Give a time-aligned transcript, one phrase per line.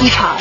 [0.00, 0.34] 机场。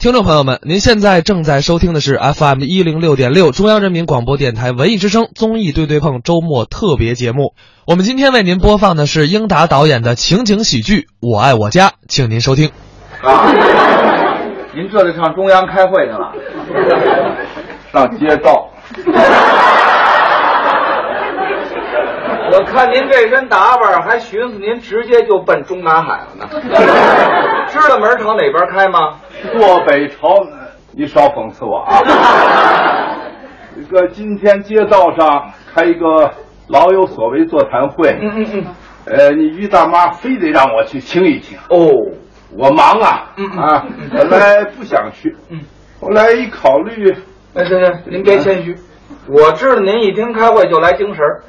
[0.00, 7.54] 听众朋友们，您现在正在收听的是 FM 一零六点六中央人民广播电台文艺之声综艺对对碰周末特别节目。
[7.86, 12.70] 我们今天为您播放的是英达导演的情景喜剧《我爱我家》，请您收听。
[13.22, 13.52] 啊，
[14.74, 16.32] 您这就上中央开会去了，
[17.92, 18.70] 上街道。
[22.52, 26.48] 我看您这身打扮，还寻思您直接就奔中南海了呢。
[27.68, 29.18] 知道门朝哪边开吗？
[29.52, 30.58] 坐北朝南。
[30.92, 32.02] 你少讽刺我啊！
[33.76, 36.32] 这个今天街道上开一个
[36.66, 38.66] 老有所为座谈会，嗯嗯嗯。
[39.06, 41.56] 呃，你于大妈非得让我去听一听。
[41.68, 41.88] 哦，
[42.58, 45.60] 我忙啊，啊，本来不想去，嗯，
[46.00, 47.14] 后来一考虑，
[47.54, 48.74] 哎，行行，您别谦虚，
[49.28, 51.42] 我知道您一听开会就来精神儿。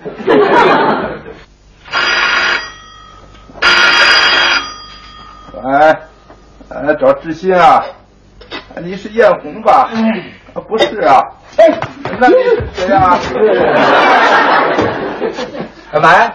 [5.64, 6.00] 哎，
[6.70, 7.84] 哎，找志新啊，
[8.82, 9.90] 你是艳红吧？
[10.54, 11.20] 啊，不是啊，
[11.58, 11.80] 哎，
[12.20, 13.18] 那你是谁啊？
[15.92, 16.34] 干嘛呀？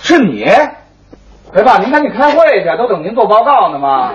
[0.00, 0.44] 是你？
[0.44, 4.12] 哎爸，您赶紧开会去，都等您做报告呢吗？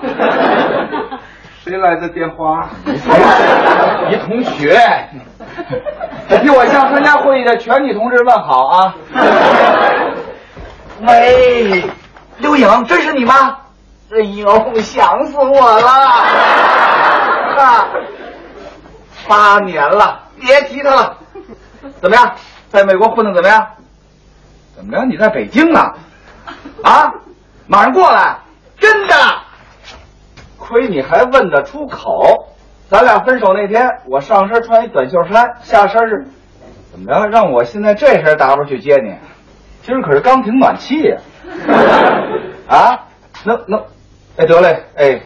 [1.64, 2.70] 谁来的电话？
[4.10, 4.78] 一同学，
[6.42, 8.96] 替我向参加会议的全体同志问好啊！
[11.06, 11.84] 喂，
[12.38, 13.58] 刘颖，这是你吗？
[14.14, 15.92] 哎呦，想死我了！
[17.58, 17.88] 啊，
[19.28, 21.18] 八年了，别提他了。
[22.02, 22.34] 怎么样，
[22.70, 23.68] 在美国混的怎么样？
[24.76, 25.06] 怎么着？
[25.06, 25.80] 你在北京呢？
[26.84, 27.12] 啊，
[27.68, 28.38] 马上过来，
[28.80, 29.16] 真的。
[30.58, 32.48] 亏你还问得出口！
[32.92, 36.28] 咱俩分手那天，我上身穿一短袖衫，下身是
[36.92, 37.26] 怎么着？
[37.30, 39.16] 让我现在这身打扮去接你，
[39.82, 41.18] 今儿可是刚停暖气呀！
[42.68, 43.00] 啊，
[43.46, 43.82] 能能，
[44.36, 45.22] 哎得嘞，哎，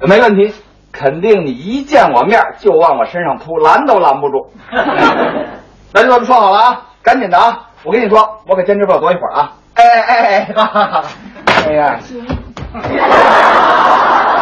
[0.00, 0.54] 没问题，
[0.90, 4.50] 肯定你一见我面就往我身上扑，拦都拦不住。
[5.92, 7.68] 那就这么说好了啊，赶紧的啊！
[7.84, 9.52] 我跟你说，我可坚持不了多一会儿啊！
[9.74, 10.48] 哎哎哎！
[11.66, 12.00] 哎呀，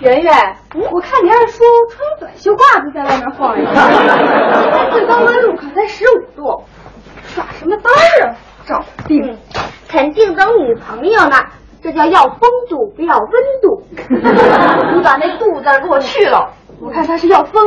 [0.00, 0.56] 圆圆，
[0.90, 3.64] 我看你二叔穿短袖褂子在外面晃悠，
[4.92, 6.64] 最高温度可才十五度，
[7.26, 8.34] 耍什么单儿啊？
[8.66, 9.36] 找病！
[9.88, 11.36] 肯定等女朋友呢，
[11.82, 12.40] 这叫要风
[12.70, 13.30] 度，不要温
[13.60, 13.82] 度。
[14.96, 16.48] 你把那“度”字给我去了，
[16.80, 17.62] 我看他是要风。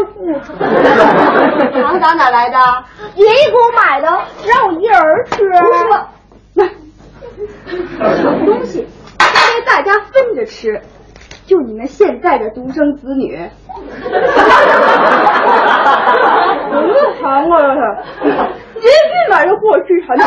[1.72, 2.58] 糖枣哪来的？
[3.14, 4.08] 爷爷给我买的，
[4.48, 5.38] 让我一人儿吃。
[5.38, 5.86] 不是，
[6.56, 6.66] 那
[8.00, 8.88] 好 东西应
[9.20, 10.82] 该大家分着吃。
[11.46, 13.52] 就你们现在的独生子女，什
[16.82, 17.68] 么糖啊这
[18.30, 18.32] 是？
[18.80, 20.24] 爷爷买的货去馋的，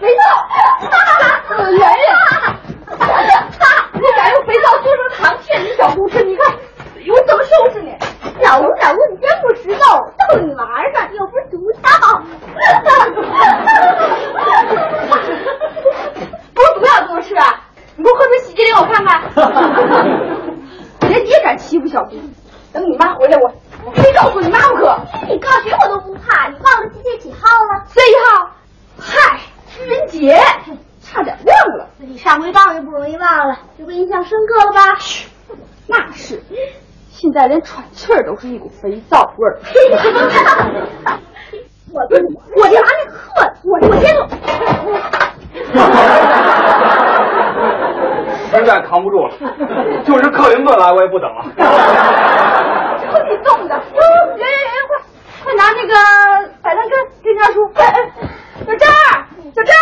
[0.00, 0.22] 肥皂，
[1.70, 1.88] 圆圆，
[3.94, 6.24] 你敢用肥皂做成糖骗你小姑吃？
[6.24, 6.52] 你看
[7.08, 7.96] 我怎么收拾你！
[8.42, 9.78] 小吴小吴，你真不识逗，
[10.18, 11.76] 逗你玩呢，又不是毒药。
[16.54, 17.62] 不是毒药多吃啊！
[17.96, 19.22] 你给我喝瓶洗洁灵，我看看。
[21.08, 22.16] 人也敢欺负小姑，
[22.72, 23.50] 等你妈回来，我
[23.86, 24.98] 我非告诉你妈不可。
[25.28, 27.84] 你告谁我都不怕，你忘了今天几号了？
[27.86, 28.50] 四一号。
[28.98, 29.40] 嗨，
[29.80, 30.38] 愚人节，
[31.02, 31.88] 差点忘了。
[31.96, 34.96] 你上回告就不容易忘了，这不印象深刻了吧？
[34.98, 35.28] 嘘，
[35.86, 36.42] 那是。
[37.08, 39.58] 现在连喘气儿都是一股肥皂味儿。
[41.90, 44.36] 我我拿那喝，我我先走。
[48.88, 49.30] 扛不住了，
[50.04, 51.44] 就是克林顿来我也不等了。
[53.04, 54.00] 超激动的，圆
[54.36, 54.90] 圆圆，快
[55.44, 55.92] 快拿那个
[56.62, 57.58] 百单根给你二叔。
[57.74, 57.92] 哎哎，
[58.66, 58.88] 小张，
[59.54, 59.74] 小张，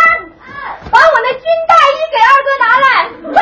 [0.91, 2.85] 把我那军大衣给二哥拿来。
[3.33, 3.37] 快，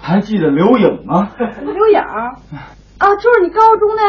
[0.00, 1.28] 还记得刘颖吗？
[1.38, 2.36] 刘颖啊，
[3.16, 4.02] 就是你高中的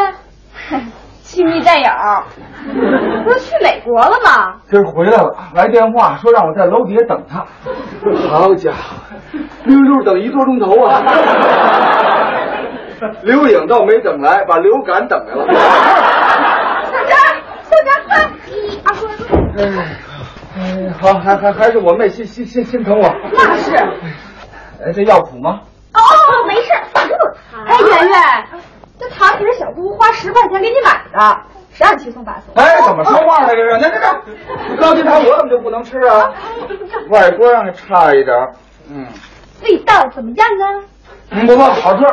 [1.24, 1.90] 亲密战友，
[3.24, 4.56] 不是去美国了吗？
[4.70, 7.46] 今儿回来了，来电话说让我在楼底下等他。
[8.30, 8.78] 好家伙，
[9.70, 11.02] 溜溜等一个多钟头啊！
[13.24, 15.46] 刘颖倒没等来，把刘感等来了。
[16.92, 17.18] 小张，
[17.64, 18.12] 小张，快，
[18.84, 19.80] 二叔，二叔。
[20.58, 20.62] 哎，
[21.00, 23.10] 好，还还还是我妹心心心心疼我。
[23.32, 23.76] 那是。
[24.86, 25.62] 哎，这药苦吗？
[25.94, 26.00] 哦，
[26.48, 26.72] 没事。
[27.66, 28.18] 哎，圆圆，
[29.00, 31.38] 这糖可是小姑花十块钱给你买的，
[31.72, 32.54] 谁让你轻松发送？
[32.56, 33.50] 哎，怎么说话呢？
[33.50, 36.32] 这是，那那那，高筋糖我怎么就不能吃啊？
[37.10, 38.36] 外锅让差一点，
[38.90, 39.06] 嗯，
[39.64, 40.66] 味道怎么样啊？
[41.32, 42.04] 嗯，不错，好吃。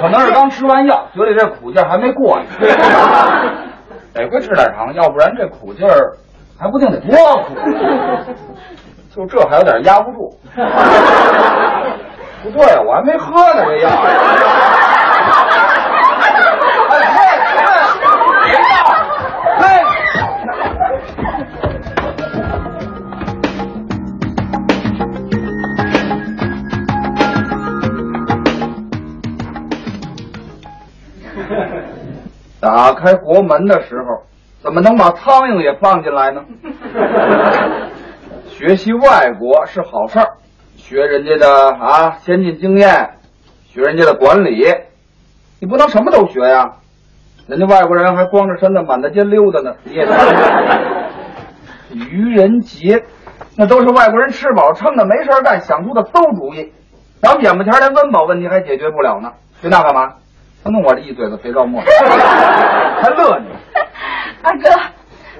[0.00, 2.44] 可能是刚吃完药，嘴里这苦劲儿还没过呢。
[4.12, 6.16] 得亏吃点糖，要不然这苦劲儿
[6.58, 7.54] 还不定得多苦。
[9.14, 10.36] 就这还有点压不住。
[12.42, 13.90] 不对呀，我还没喝呢，这药。
[32.64, 34.22] 打开国门的时候，
[34.62, 36.42] 怎么能把苍蝇也放进来呢？
[38.48, 40.38] 学习外国是好事儿，
[40.74, 43.18] 学人家的啊先进经验，
[43.66, 44.64] 学人家的管理，
[45.60, 46.76] 你不能什么都学呀。
[47.46, 50.06] 人家外国人还光着身子满大街溜达呢，你也
[51.92, 53.04] 愚人节，
[53.58, 56.72] 那都是外国人吃饱撑的没事干想出的馊主意，
[57.20, 60.14] 咱们眼巴前连温饱问题还解决不了呢，学那干嘛？
[60.64, 63.46] 他弄我这一嘴子肥皂沫，还 乐你。
[64.42, 64.70] 二哥，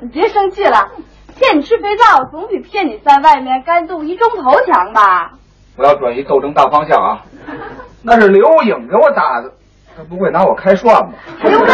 [0.01, 0.91] 你别生气了，
[1.39, 5.33] 骗你吃肥皂总比骗你在外面干冻一钟头强吧？
[5.77, 7.25] 我要转移斗争大方向啊！
[8.05, 9.51] 那是刘颖给我打的，
[9.97, 11.13] 他不会拿我开涮吧？
[11.43, 11.69] 刘问，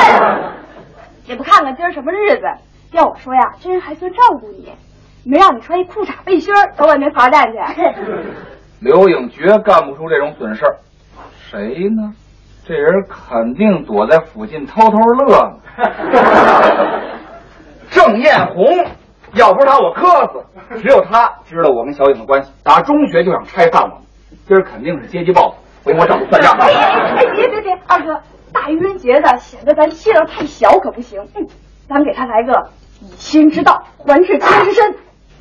[1.26, 2.42] 也不看看今儿什么日子？
[2.92, 4.72] 要我说呀，这人还算照顾你，
[5.24, 7.58] 没让你穿一裤衩背心儿到外面罚站去。
[8.80, 10.76] 刘颖绝干不出这种损事儿，
[11.50, 12.14] 谁呢？
[12.66, 15.56] 这人肯定躲在附近偷偷乐呢。
[17.90, 18.64] 郑艳红，
[19.34, 20.78] 要不是他我磕死。
[20.80, 23.96] 只有他知道我跟小颖的关系，打中学就想拆散我们，
[24.46, 26.56] 今儿肯定是阶级报复，回我找他算账。
[26.60, 26.70] 哎
[27.16, 28.20] 哎，别别别，二哥，
[28.52, 31.20] 大愚人节的显得咱气量太小可不行。
[31.34, 31.46] 嗯，
[31.88, 32.70] 咱给他来个
[33.00, 34.94] 以心之道还治天之身。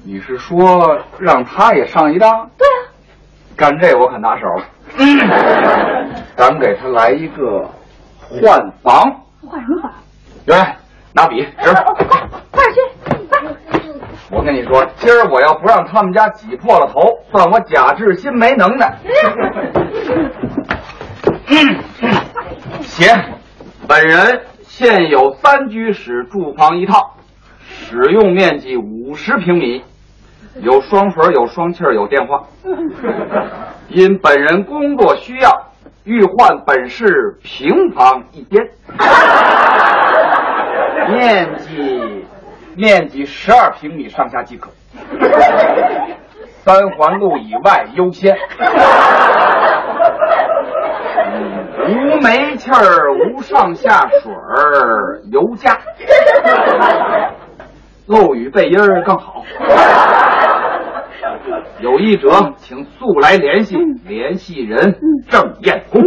[0.04, 2.50] 你是说让他也上一当？
[2.57, 2.89] 对啊，
[3.60, 4.64] 干这我可拿手了。
[6.38, 7.70] 咱给他来一个
[8.42, 9.04] 换房。
[9.46, 9.92] 换什么房？
[10.46, 10.78] 来，
[11.14, 11.50] 拿笔纸。
[11.58, 12.06] 快快
[12.52, 12.80] 快点去，
[13.30, 13.38] 快！
[14.32, 17.02] 我跟你说，今儿我要不让他们家挤破了头，
[17.32, 18.98] 算我贾志新没能耐。
[22.80, 23.14] 写，
[23.86, 27.18] 本人现有三居室住房一套，
[27.68, 29.84] 使用面积五十平米，
[30.62, 32.44] 有双水，有双气儿，有电话。
[33.90, 35.52] 因本人工作需要，
[36.04, 38.70] 欲换本市平房一间，
[41.10, 42.26] 面积
[42.76, 44.70] 面积十二平米上下即可，
[46.64, 48.38] 三环路以外优先。
[51.88, 55.76] 无煤气儿，无上下水儿，尤佳。
[58.06, 59.44] 漏雨背阴儿更好。
[61.80, 65.00] 有意者请速来联系，联系人
[65.30, 66.02] 郑艳红。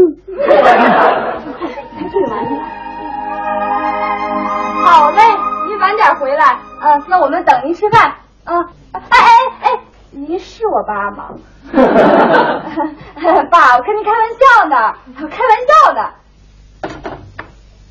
[4.85, 5.23] 好嘞，
[5.69, 6.45] 您晚点回来。
[6.47, 8.15] 啊，那我们等您吃饭。
[8.45, 8.61] 啊，
[8.93, 9.29] 哎哎
[9.63, 9.71] 哎，
[10.11, 11.31] 您是我爸吗？
[13.51, 14.77] 爸，我跟您开玩笑呢，
[15.23, 16.11] 我开玩笑呢。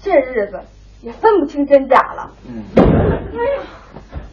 [0.03, 0.59] 这日子
[1.01, 2.29] 也分不清真假了。
[2.47, 2.81] 嗯，哎
[3.55, 3.61] 呀，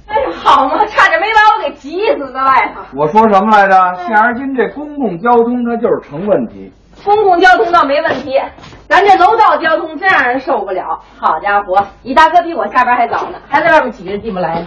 [0.08, 2.80] 哎呀，好嘛，差点没把我给急死在外头。
[2.96, 3.94] 我说什么来着？
[4.06, 6.72] 现而今这公共交通它就是成问题。
[7.04, 8.40] 公共交通倒没问题，
[8.88, 10.98] 咱这楼道交通真让人受不了。
[11.16, 14.64] 好家伙，你大哥比我下班还早呢，还在外面挤着进不来。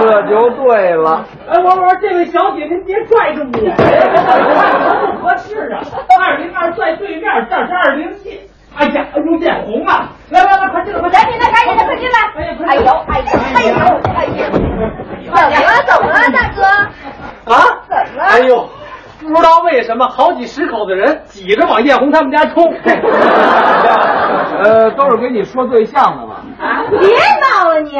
[0.00, 1.24] 这就对了。
[1.48, 5.80] 哎，我我说这位小姐，您别拽着我，不合适啊。
[6.18, 8.40] 二零二在对面，这是二零七。
[8.76, 10.08] 哎呀，哎呦，艳红啊！
[10.30, 12.18] 来来来，快进来，快赶紧的，赶紧的，快进来！
[12.66, 13.28] 哎呦，哎呦，
[14.14, 14.42] 哎呦，
[15.32, 16.10] 哎呦，怎么了？
[16.10, 16.62] 怎么了，大哥？
[17.52, 17.54] 啊？
[17.88, 18.24] 怎么了？
[18.24, 18.68] 哎呦，
[19.20, 22.74] 不知道为什么好几十口子人挤着往艳红他们家冲。
[24.64, 26.36] 呃，都是给你说对象的嘛。
[26.90, 27.92] 别闹了你，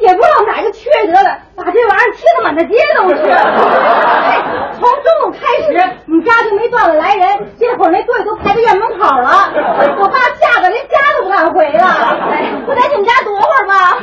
[0.00, 3.16] 也不知道哪个缺德的把这玩意儿贴的满大街都是。
[3.30, 4.38] 哎，
[4.72, 5.70] 从中午开始，
[6.06, 9.52] 你家就没断了来人，这会儿那队都排到院门口了。
[9.98, 11.84] 我爸吓得连家都不敢回了。
[12.30, 13.98] 哎，我在你们家躲会儿吧。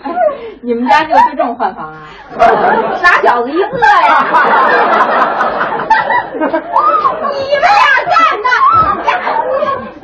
[0.62, 2.02] 你们家就就这么换房啊？
[3.00, 4.26] 傻小子一个呀！
[6.38, 8.48] 你们俩干的！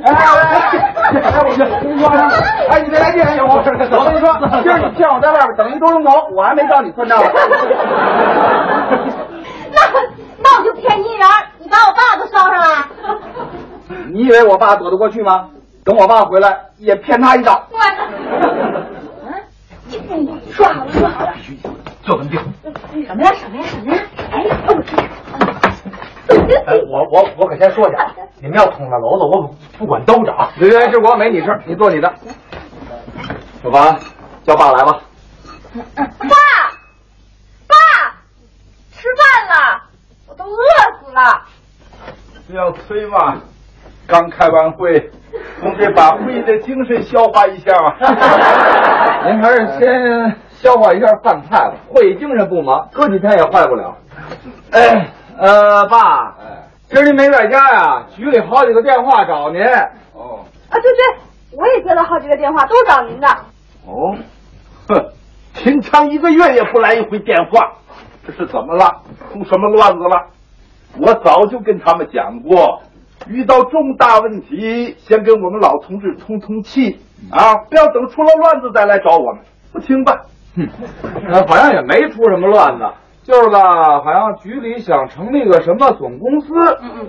[0.04, 1.20] 哎哎哎！
[1.20, 2.28] 哎，我去，你说啥？
[2.70, 3.22] 哎，你别来劲！
[3.44, 3.78] 我我跟你
[4.20, 4.26] 说，
[4.62, 7.30] 今儿你骗我在外边等一个多钟头，我还没找你算账呢。
[9.72, 9.80] 那
[10.42, 12.88] 那我就骗你一人，你把我爸都捎上了。
[14.12, 15.48] 你以为我爸躲得过去吗？
[15.84, 17.68] 等我爸回来也骗他一道。
[17.70, 17.94] 过来。
[20.10, 21.32] 嗯，说好了，说好了。
[22.04, 22.40] 就这么定。
[23.06, 23.32] 什么呀？
[23.34, 23.62] 什么呀？
[23.68, 24.02] 什么呀？
[24.32, 24.44] 哎，
[26.28, 30.50] 哎， 我我我可先说去啊，你们要捅了娄子，我可不管兜着啊。
[30.58, 32.12] 别别，志国没你事，你做你的。
[33.62, 33.96] 小凡，
[34.44, 35.00] 叫爸来吧。
[35.98, 36.36] 爸，
[37.66, 37.74] 爸，
[38.92, 39.82] 吃饭了，
[40.28, 40.58] 我都饿
[41.00, 41.42] 死了。
[42.46, 43.36] 不要催嘛，
[44.06, 45.10] 刚开完会，
[45.60, 47.94] 总得把会议的精神消化一下嘛。
[49.26, 53.96] 您还是先消化一下饭菜吧，会议精神不忙，搁几天也坏不了。
[54.72, 56.34] 哎，呃，爸，
[56.88, 58.06] 今儿您没在家呀？
[58.14, 59.62] 局里好几个电话找您。
[60.14, 60.40] 哦
[60.70, 63.28] 啊，对对，我也接了好几个电话，都找您的。
[63.86, 64.16] 哦，
[64.88, 65.06] 哼，
[65.52, 67.72] 秦昌一个月也不来一回电话，
[68.26, 69.02] 这是怎么了？
[69.32, 70.26] 出什么乱子了？
[70.98, 72.80] 我早就跟他们讲过，
[73.28, 76.98] 遇到重大问题，先跟我们老同志通通气
[77.30, 80.18] 啊，不要等出了乱子再来找我们，不听吧？
[80.56, 80.66] 哼，
[81.28, 82.84] 呃，好像也没出什么乱子，
[83.26, 86.54] 就是吧好像局里想成立个什么总公司，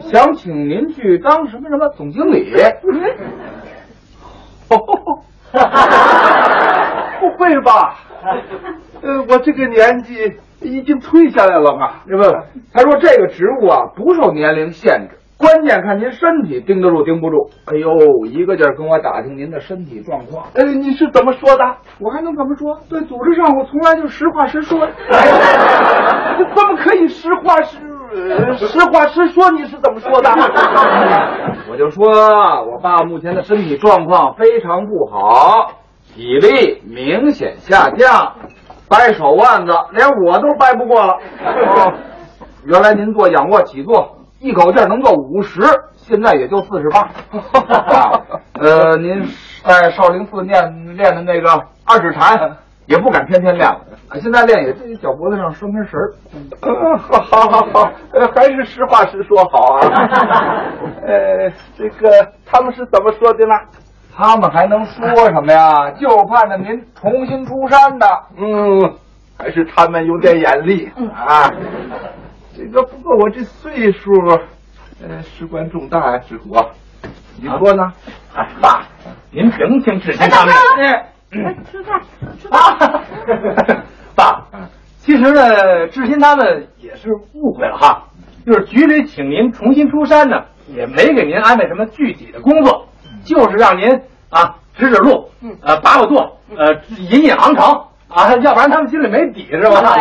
[0.01, 2.51] 想请您去当什么什么总经理。
[7.19, 7.99] 不会吧？
[9.03, 12.01] 呃，我这个年纪已经退下来了嘛。
[12.07, 12.17] 不，
[12.73, 17.49] 他说这个职务啊不受年龄限制，关键看您身体盯得住盯不住。
[17.65, 21.63] 哎呦，一个劲儿跟我打听您的身体状况，哎，你是怎么说的？
[21.99, 22.79] 我还能怎么说？
[22.89, 24.83] 对组织上我从来就实话实说。
[25.11, 27.77] 哎 怎么可以实话实
[28.13, 29.51] 呃实话实说？
[29.51, 30.29] 你是怎么说的？
[31.69, 32.07] 我就说
[32.65, 35.71] 我爸目前的身体状况非常不好，
[36.15, 38.33] 体力明显下降，
[38.89, 41.13] 掰手腕子连我都掰不过了。
[41.45, 41.93] 哦，
[42.65, 45.61] 原来您做仰卧起坐一口气儿能够五十，
[45.95, 47.01] 现在也就四十八。
[47.93, 48.21] 啊
[48.59, 49.23] 呃，您
[49.63, 51.49] 在少林寺练练的那个
[51.85, 53.79] 二指禅，也不敢天天练了，
[54.21, 56.13] 现在练也自己脚脖子上拴根绳儿。
[56.61, 59.79] 嗯，好，好，好，好，呃，还是实话实说好啊。
[61.05, 63.53] 呃，这个他们是怎么说的呢？
[64.15, 65.91] 他们还能说什么呀？
[65.91, 68.07] 就盼着您重新出山的。
[68.37, 68.93] 嗯，
[69.37, 71.51] 还是他们有点眼力啊。
[72.57, 74.11] 这个不过我这岁数，
[74.99, 76.71] 呃，事关重大呀，志国，
[77.39, 77.93] 你说呢？
[78.33, 78.83] 哎，爸，
[79.29, 80.55] 您平听志新他们。
[80.79, 82.01] 哎吃饭，
[82.41, 83.83] 吃饭。
[84.15, 84.43] 爸，
[84.97, 88.05] 其实呢，志新他们也是误会了哈，
[88.43, 92.87] 就是局里请您重新出山呢，也没给您安排什么具体的工作，
[93.23, 95.29] 就是让您啊指指路，
[95.61, 99.95] 呃把把舵，呃引引航程啊，要不然他们心里没底是吧？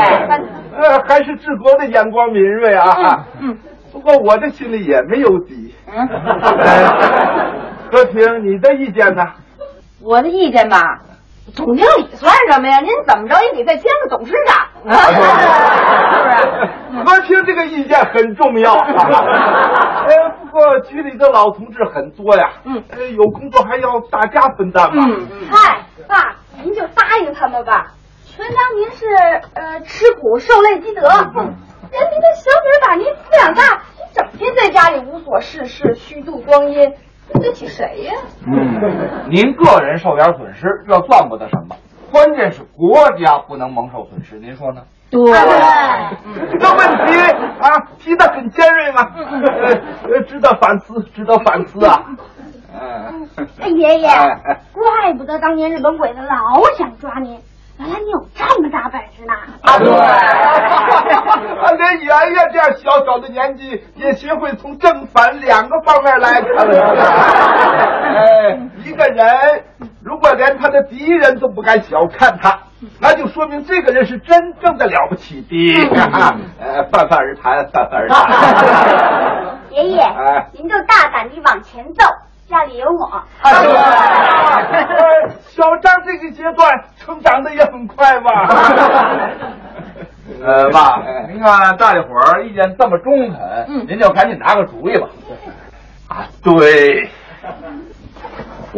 [0.76, 3.24] 呃，还是治国的眼光敏锐啊。
[3.40, 3.56] 嗯。
[3.92, 5.74] 不过我这心里也没有底。
[5.86, 6.06] 嗯。
[7.90, 9.24] 和平，你的意见呢？
[10.02, 11.00] 我的意见吧，
[11.54, 12.78] 总经理算什么呀？
[12.80, 14.56] 您怎么着也得再兼个董事长
[14.92, 15.22] 啊， 是不
[17.00, 17.04] 是？
[17.04, 18.74] 和平这个意见很重要。
[18.78, 18.86] 呃，
[20.42, 22.50] 不过局里的老同志很多呀。
[22.64, 22.82] 嗯。
[22.88, 25.04] 呃，有工作还要大家分担嘛。
[25.06, 25.28] 嗯。
[25.50, 27.92] 嗨，爸，您就答应他们吧，
[28.24, 29.06] 全当您是
[29.54, 31.02] 呃吃苦受累积德。
[31.02, 36.92] 人您这小女儿把您抚养大，你整天在家里无所事事，虚度光阴，
[37.32, 38.12] 对得起谁呀？
[38.46, 41.76] 嗯，您个人受点损失，这算不得什么，
[42.10, 44.82] 关键是国家不能蒙受损失，您说呢？
[45.08, 45.32] 对，
[46.50, 47.16] 这个问题
[47.60, 49.08] 啊，提的很尖锐嘛，
[50.12, 52.02] 呃，值得反思，值得反思啊。
[52.78, 53.28] 嗯，
[53.62, 54.08] 哎，爷爷，
[54.72, 57.40] 怪不得当年日本鬼子老想抓您，
[57.78, 59.32] 原来你有这么大本事呢！
[59.62, 59.86] 啊，对，
[61.78, 66.74] 连圆圆这样小小的年纪，也学会从正反两个方面来看了。
[68.16, 69.24] 哎，一个人
[70.02, 72.58] 如果连他的敌人都不敢小看他，
[73.00, 75.88] 那就说明这个人是真正的了不起的。
[76.60, 79.56] 呃，泛泛而谈，泛泛而谈。
[79.72, 80.02] 爷爷，
[80.52, 82.04] 您就大胆地往前走，
[82.48, 83.04] 家里有我。
[83.06, 83.24] 啊，
[83.62, 83.72] 对。
[83.72, 88.30] 呃小张这个阶段成长的也很快吧？
[90.44, 95.08] 呃，爸，您看大家伙儿意见这么中肯，您就赶紧拿个主意吧。
[96.08, 97.08] 啊，对，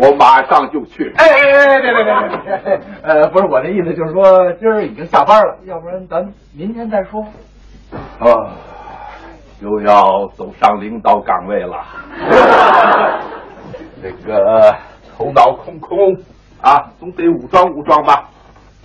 [0.00, 1.12] 我马上就去。
[1.16, 7.20] 哎哎哎，别别别别，呃，不是我的意思，就是说今儿已经下班了，要不然咱明天再说。
[8.20, 8.28] 啊，
[9.60, 11.84] 又要走上领导岗位了，
[14.00, 14.72] 这个
[15.16, 16.16] 头脑空空
[16.60, 18.28] 啊，总得武装武装吧。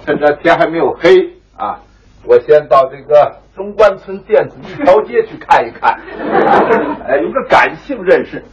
[0.05, 1.11] 趁着天还没有黑
[1.55, 1.79] 啊，
[2.25, 5.97] 我先到这个中关村电子一条街去看一看，
[7.07, 8.43] 哎，有个感性认识，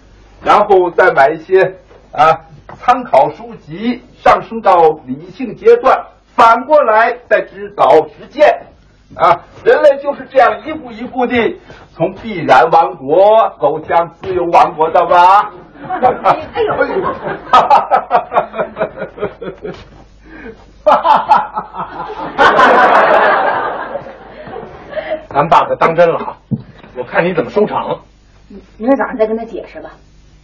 [0.45, 1.61] 然后再买一些
[2.13, 2.39] 啊，
[2.79, 8.67] 参考书籍上升到理性阶段，反过来再指导实践。
[9.17, 11.35] 啊，人类就是这样一步一步的
[11.95, 15.51] 从必然王国走向自由王国的吧？
[16.55, 16.75] 哎呦，
[17.51, 17.99] 哈哈哈
[20.85, 22.07] 哈哈哈！
[25.29, 26.37] 咱爸可当真了啊！
[26.97, 28.01] 我看你怎么收场。
[28.79, 29.91] 明儿早上再跟他解释吧，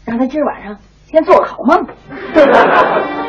[0.05, 0.77] 让他今儿晚上
[1.11, 1.87] 先做个好梦。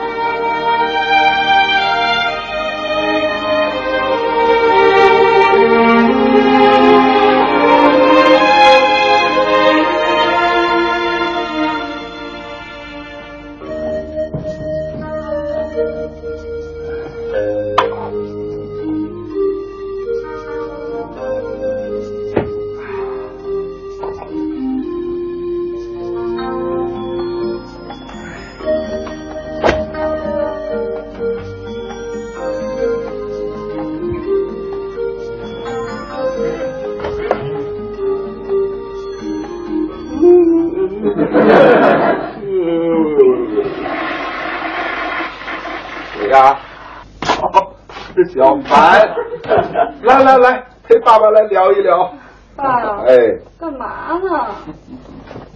[51.58, 52.14] 聊一聊。
[52.56, 53.18] 爸，哎，
[53.60, 54.46] 干嘛呢？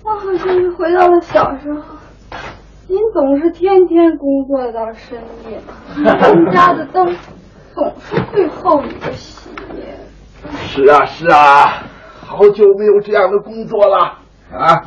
[0.04, 1.80] 我好像是回到了小时候。
[2.88, 5.62] 您总是天天工作到深夜，
[5.96, 7.16] 我们家的灯
[7.76, 9.48] 总是最后一个熄。
[10.56, 11.84] 是啊是啊，
[12.26, 14.18] 好久没有这样的工作了
[14.52, 14.82] 啊，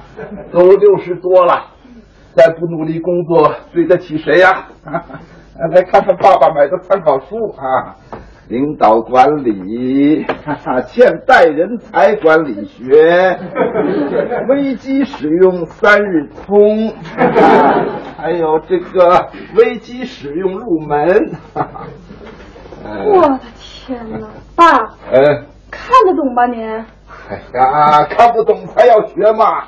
[0.52, 1.66] 都六十多了，
[2.34, 5.00] 再不努力工作，对得起谁呀、啊？
[5.72, 7.94] 来看看爸爸买的参考书啊，
[8.48, 13.38] 领导管理，哈哈，现代人才管理学，
[14.48, 16.92] 危机使用三日通，
[18.18, 21.36] 还有这个危机使用入门。
[21.54, 21.86] 哈哈
[22.86, 24.76] 哎我的天哪，爸，
[25.10, 25.22] 呃，
[25.70, 26.68] 看得懂吧您？
[26.68, 29.64] 哎呀，看不懂才要学嘛。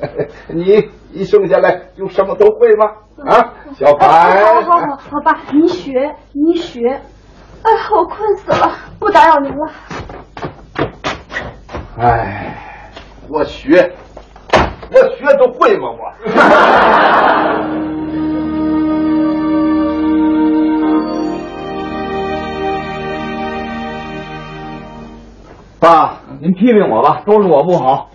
[0.48, 2.86] 你一生下来就什么都会吗？
[3.26, 4.06] 啊，小白
[4.44, 4.80] 好好。
[4.80, 7.00] 好好，爸，您学您学。
[7.62, 9.70] 哎呀，我困死了，不打扰您了。
[11.98, 12.56] 哎，
[13.28, 13.92] 我学，
[14.90, 15.90] 我学都会吗？
[15.90, 16.10] 我。
[25.78, 28.08] 爸，您批评我吧，都是我不好，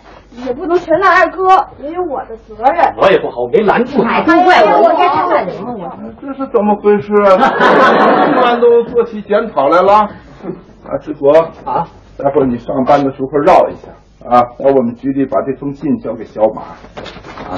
[0.45, 1.47] 也不能全赖二哥，
[1.81, 2.93] 也有我的责任。
[2.97, 4.21] 我也不好，我没拦住他。
[4.21, 5.89] 都怪我，我该看看什么我？
[6.21, 7.37] 这是怎么回事啊？
[8.35, 9.93] 突然都做起检讨来了。
[9.93, 11.31] 啊，志国
[11.63, 13.87] 啊，待会儿你上班的时候绕一下
[14.29, 16.61] 啊，到我们局里把这封信交给小马。
[16.61, 17.57] 啊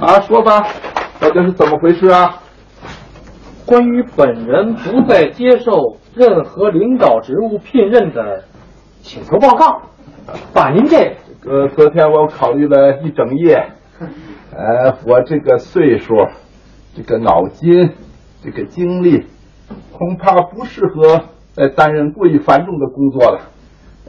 [0.00, 0.66] 啊，说吧，
[1.20, 2.36] 到底是怎么回事啊？
[3.66, 8.44] 关于本人不再接受任何领导职务聘任的
[9.02, 9.82] 请求报告，
[10.54, 13.70] 把，您这呃，昨天我考虑了一整夜，
[14.50, 16.16] 呃，我这个岁数，
[16.96, 17.92] 这个脑筋，
[18.42, 19.24] 这个精力，
[19.92, 23.40] 恐怕不适合再担任过于繁重的工作了。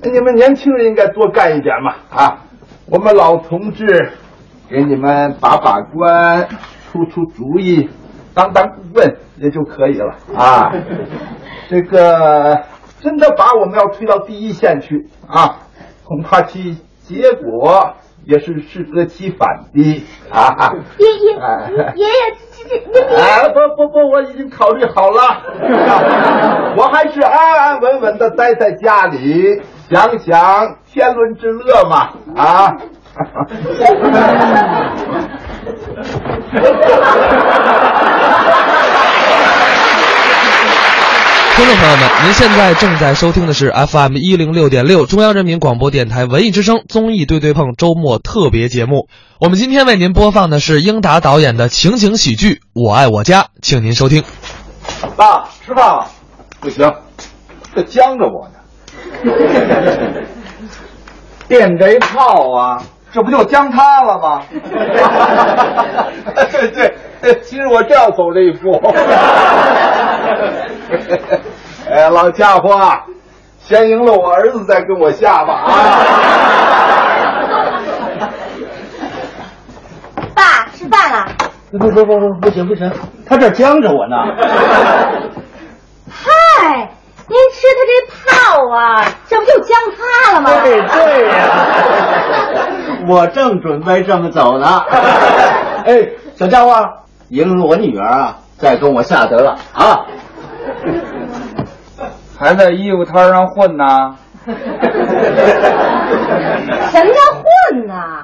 [0.01, 2.45] 你们年轻人应该多干一点嘛啊！
[2.87, 3.85] 我们老同志
[4.67, 6.47] 给你们把把关，
[6.91, 7.87] 出出主意，
[8.33, 10.73] 当当顾问也就可以了啊。
[11.69, 12.63] 这个
[12.99, 15.59] 真的把我们要推到第一线去啊，
[16.03, 16.75] 恐怕其
[17.09, 20.05] 结果也是适得其反的。
[20.29, 20.71] 啊。
[20.99, 22.05] 爷爷哎爷爷，
[22.51, 25.41] 这这您哎，不不不，我已经考虑好了，
[26.77, 32.09] 我还是安安稳稳的待在家里，享享天伦之乐嘛。
[32.35, 32.77] 啊。
[41.59, 49.09] 听众朋友们，您现在正在收听的是 FM 一零六点六中央人民广播电台文艺之声综艺对对碰周末特别节目。
[49.41, 54.23] 我们今天为您播放的是英达导演的情景喜剧《我爱我家》，请您收听。
[55.17, 56.07] 爸，吃饭了？
[56.61, 56.93] 不行，
[57.75, 58.53] 这僵着我呢。
[61.49, 64.43] 电这炮啊，这不就僵他了吗？
[66.51, 66.95] 对对，
[67.43, 68.81] 其实我正要走这一步。
[71.91, 72.79] 哎，老家伙，
[73.59, 75.71] 先赢了我儿子，再跟我下吧啊！
[80.35, 81.25] 爸吃饭了。
[81.71, 82.91] 不不不不不行不行，
[83.25, 84.15] 他这儿僵着我呢。
[86.09, 86.91] 嗨，
[87.27, 90.51] 您吃他这炮啊，这不就将他了吗？
[90.63, 91.33] 对对呀、
[93.07, 94.83] 我正准备这么走呢。
[95.85, 96.87] 哎，小家伙，
[97.29, 100.05] 赢了我女儿啊，再跟我下得了啊。
[102.39, 104.15] 还在衣服摊上混呢？
[104.47, 104.53] 什
[107.03, 107.43] 么叫混
[107.85, 108.23] 呢？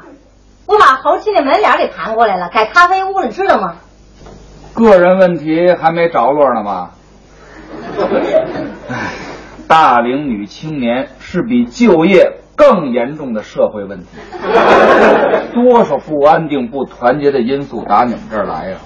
[0.67, 3.75] 我把猴七的门脸给盘过来了，改咖啡屋了，你知道吗？
[4.73, 6.91] 个人问题还没着落呢吧？
[8.89, 9.11] 唉，
[9.67, 14.07] 大龄女青年是比就业更严重的社会问题，
[15.53, 18.77] 多少不安定、不团结的因素打你们这儿来呀、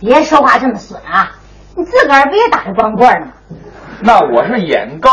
[0.00, 1.32] 别说话这么损啊！
[1.76, 3.32] 你自个儿不也打着光棍呢吗？
[4.02, 5.10] 那我是眼高，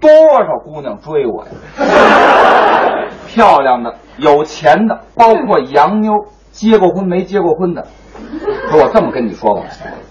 [0.00, 0.10] 多
[0.44, 1.50] 少姑娘追我呀？
[3.26, 6.12] 漂亮的、有钱的，包括洋妞，
[6.52, 7.86] 结过婚没结过婚的。
[8.68, 9.62] 可我这么跟你说吧，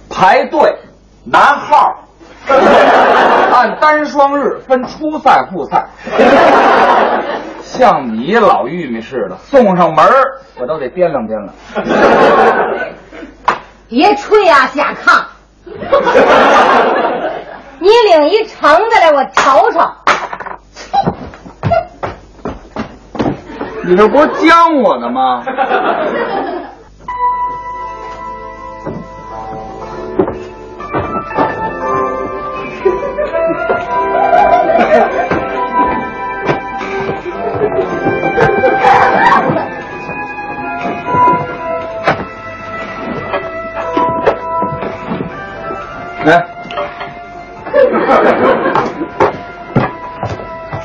[0.10, 0.76] 排队
[1.24, 2.04] 拿号，
[2.48, 5.86] 按单双日分初赛、复赛。
[7.62, 11.54] 像你老玉米似的，送上门儿我都得掂量掂量。
[13.88, 15.24] 别吹啊，下炕！
[17.84, 19.82] 你领一橙子来，我瞅瞅。
[23.84, 25.44] 你这不是将我呢吗？
[46.26, 46.48] 来，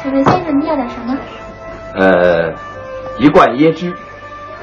[0.00, 1.16] 请问先生，你要点什么？
[1.94, 2.52] 呃，
[3.18, 3.92] 一罐椰汁，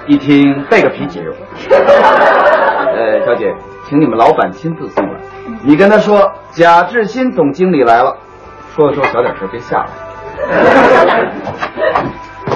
[0.07, 1.21] 一听带个啤酒。
[1.69, 3.53] 呃，小姐，
[3.87, 5.19] 请你们老板亲自送来。
[5.61, 8.15] 你跟他说贾志新总经理来了，
[8.73, 9.89] 说说小点声，别吓了。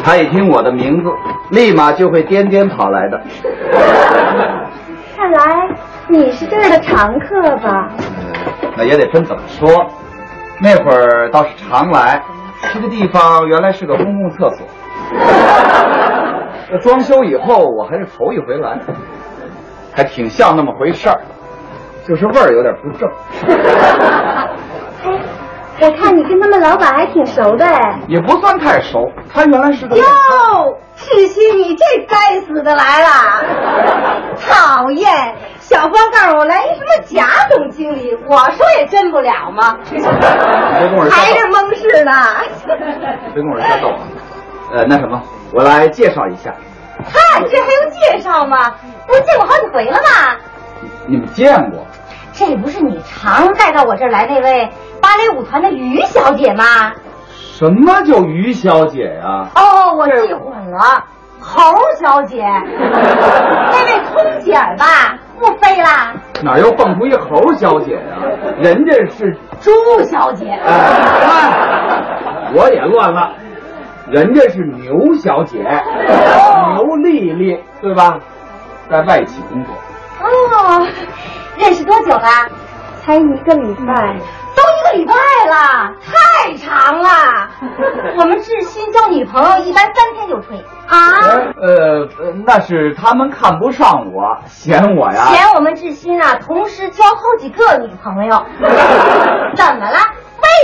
[0.03, 1.09] 他一听我的名字，
[1.51, 3.21] 立马就会颠颠跑来的。
[5.15, 5.67] 看来
[6.07, 7.89] 你是这儿的常客吧？
[8.79, 9.69] 那也得分怎么说。
[10.61, 12.23] 那会儿倒是常来，
[12.73, 14.65] 这个地方原来是个公共厕所。
[16.69, 18.79] 这装修以后，我还是头一回来，
[19.91, 21.19] 还挺像那么回事儿，
[22.07, 23.09] 就是味儿有点不正。
[25.81, 27.99] 我看你跟他们老板还挺熟的哎。
[28.07, 29.09] 也不算太熟。
[29.33, 30.03] 他原来是个哟，
[30.95, 33.09] 志新，你这该死的来了！
[34.47, 35.09] 讨厌！
[35.59, 39.77] 小芳告诉我来一什么贾总经理，我说也真不了吗？
[39.89, 42.11] 别跟我还是蒙事呢。
[42.67, 42.75] 逗，
[43.33, 43.99] 别跟我瞎逗啊。
[44.73, 45.21] 呃，那什么，
[45.53, 46.53] 我来介绍一下，
[47.03, 48.73] 嗨，这还用介绍吗？
[49.07, 50.35] 不是见过好几回了吗？
[51.05, 51.85] 你们见过？
[52.39, 54.69] 这不是你常带到我这儿来那位
[55.01, 56.93] 芭蕾舞团的于小姐吗？
[57.35, 61.03] 什么叫于小姐呀、哦，我记混了，
[61.41, 61.59] 侯
[61.99, 68.01] 小姐， 那位空姐儿吧，不飞啦，哪又蹦出一猴小姐呀、
[68.61, 69.69] 人家是朱
[70.05, 70.49] 小姐。
[70.49, 70.71] 哎，
[71.27, 73.33] 哎 我也乱了，
[74.09, 78.17] 人家是牛小姐，牛丽丽，对吧？
[78.89, 79.73] 在外企工作，
[80.23, 80.87] 哦，
[81.59, 82.49] 认识多久了？
[83.05, 84.17] 才一个礼拜，
[84.55, 86.13] 都一个礼拜了，太
[86.49, 87.09] 太长了。
[88.17, 90.57] 我们志新交女朋友一般三天就退。
[90.87, 91.13] 啊？
[91.61, 92.07] 呃，
[92.45, 95.25] 那是他们看不上我，嫌我呀。
[95.25, 98.43] 嫌我们志新啊，同时交好几个女朋友。
[99.53, 99.97] 怎么了？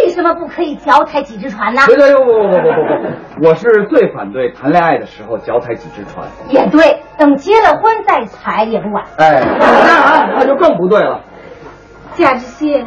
[0.03, 1.81] 为什么不可以脚踩几只船呢？
[1.85, 6.27] 对对，不不不不不，我是最反对谈恋爱的时候脚踩几只船。
[6.49, 9.03] 也对，等结了婚再踩也不晚。
[9.17, 9.43] 哎。
[9.59, 11.21] 那，那就更不对了。
[12.15, 12.83] 贾志新。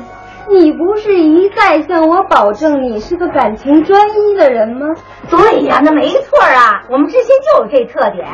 [0.50, 4.86] 你不是一再向我保证你是个感情专一的人吗？
[5.28, 8.26] 对呀，那没错啊，我们之间就有这特点。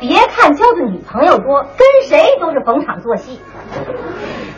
[0.00, 3.40] 别看交的女朋友多，跟谁都是逢场作戏。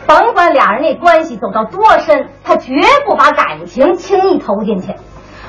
[0.05, 2.73] 甭管俩人那关系走到多深，他绝
[3.05, 4.93] 不把感情轻易投进去。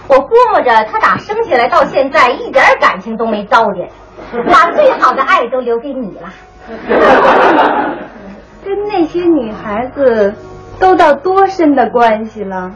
[0.06, 3.88] 我估摸着他打生下来到现在一点感情都没糟践，
[4.50, 6.28] 把最好的爱都留给你了。
[8.64, 10.34] 跟那些女孩子
[10.78, 12.72] 都到多深的关系了？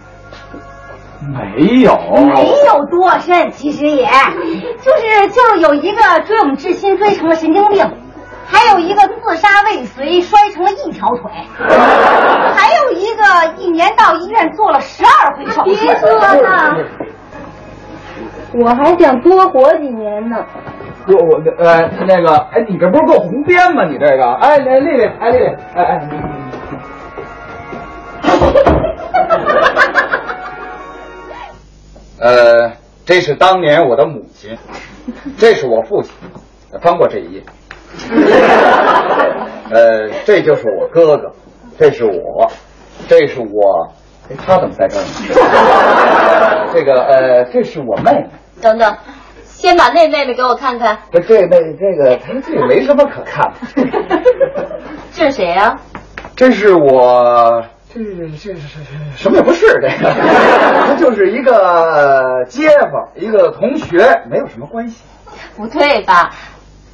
[1.56, 1.96] 没有，
[2.34, 4.04] 没有多深，其实也
[4.82, 7.88] 就是就是有一个追我们志新追成了神经病，
[8.46, 11.30] 还有一个自杀未遂摔成了一条腿，
[12.56, 15.70] 还有一个一年到医院做了十二回手术。
[15.70, 16.76] 别说了，
[18.54, 20.44] 我还想多活几年呢。
[21.06, 23.84] 我我呃那个，哎，你这不是够红编吗？
[23.84, 26.08] 你这个，哎，丽丽，哎丽丽，哎哎，
[32.20, 32.72] 呃，
[33.04, 34.56] 这是当年我的母亲，
[35.38, 36.12] 这是我父亲，
[36.80, 37.42] 翻过这一页。
[39.70, 41.32] 呃，这就是我哥哥，
[41.78, 42.48] 这是我，
[43.08, 43.88] 这是我，
[44.30, 45.08] 哎，他怎么在这儿呢？
[46.72, 48.28] 这个呃，这是我妹妹。
[48.60, 48.96] 等等，
[49.44, 50.98] 先把那妹妹给我看看。
[51.10, 53.58] 这这妹这个他这个没什么可看的。
[55.12, 55.78] 这是谁呀、
[56.36, 58.60] 这是我，这这这这
[59.16, 60.14] 什么也不是，这个，
[60.86, 65.02] 他就是一个街坊，一个同学，没有什么关系。
[65.56, 66.30] 不对吧？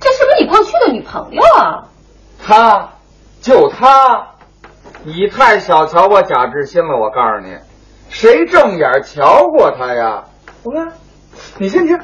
[0.01, 1.89] 这是不是你过去的女朋友啊？
[2.45, 2.91] 她，
[3.41, 4.29] 就她，
[5.05, 6.99] 你太小瞧我贾志新了。
[6.99, 7.57] 我告诉你，
[8.09, 10.25] 谁正眼瞧过他呀？
[10.65, 10.89] 我看，
[11.59, 11.99] 你先听，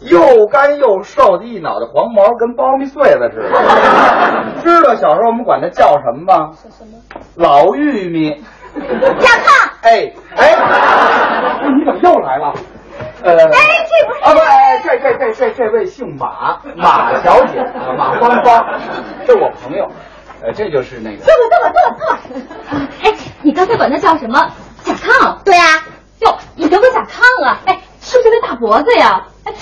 [0.00, 4.62] 又干又瘦的一脑袋黄毛，跟苞米穗子似的。
[4.62, 6.50] 知道小时候我们管他叫什么吗？
[6.54, 6.98] 什么？
[7.34, 8.42] 老玉米。
[9.18, 9.68] 甲亢。
[9.82, 10.54] 哎哎，
[11.76, 12.52] 你怎么又来了？
[13.22, 13.38] 呃，哎，
[13.88, 18.66] 这不是啊不，哎，这这这这这位姓马，马小姐，啊马芳芳，
[19.26, 19.88] 这是我朋友，
[20.42, 22.78] 呃，这就是那个，坐坐坐坐坐。
[23.02, 24.48] 哎，你刚才管他叫什么？
[24.84, 25.36] 甲亢。
[25.44, 25.62] 对呀、
[26.20, 27.58] 哟，你得过甲亢啊？
[27.66, 29.24] 哎，是不是那大脖子呀？
[29.44, 29.52] 哎，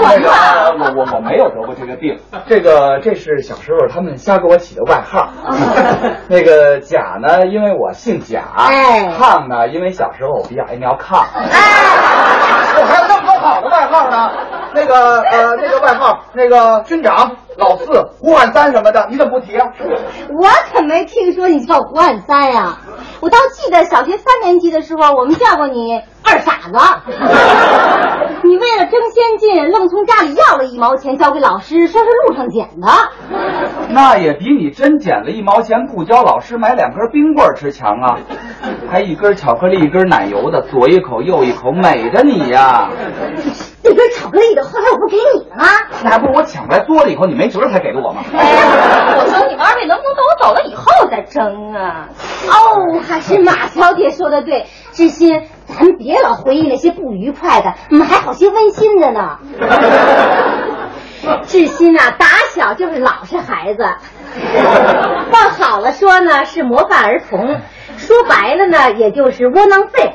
[0.00, 5.28] 我我我没有得过这个病，这个这是小时候他们瞎给我起的外号。
[6.28, 9.08] 那个甲呢，因为我姓贾，哎。
[9.18, 11.24] 亢呢，因为小时候我比较爱尿炕。
[11.34, 11.50] 哎，
[12.80, 14.30] 我还有那么多好的外号呢，
[14.74, 17.86] 那个呃，那个外号，那个军长、老四、
[18.20, 19.66] 胡汉三什么的，你怎么不提啊？
[20.30, 22.78] 我可没听说你叫胡汉三呀。
[23.20, 26.78] 我倒记得小学三年级的时候，我们叫过你二傻子。
[28.44, 32.86] 你为了争先进，愣从家里要了一毛钱交给老师，说是路上捡的。
[33.90, 38.16] 那也比你真捡了一毛钱不交老师买两根冰棍吃强啊！
[38.88, 42.88] 还一根巧克力，一根奶油的，左一口右一口，美的你呀！
[43.88, 45.64] 那根巧克力的，后来我不给你了吗？
[46.04, 48.22] 那还不是我抢过来多了以后，你没辙才给的我吗？
[48.36, 52.08] 哎，我说你们二位能不能等我走了以后再争啊？
[52.48, 59.38] 哦，还是马小姐说的对，志新，咱别老回忆那些不愉快的，我们还好些温馨的呢。
[61.44, 63.82] 志新呐、打小就是老实孩子，
[65.32, 67.60] 往好了说呢是模范儿童，
[67.96, 70.14] 说白了呢也就是窝囊废。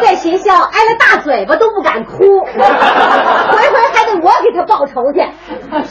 [0.00, 5.20] 在学校挨了大嘴巴都不敢哭，回回还得我给他报仇去。